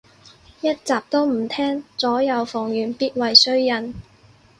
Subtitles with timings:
[0.61, 3.93] 一集都唔聼，左右逢源必為衰人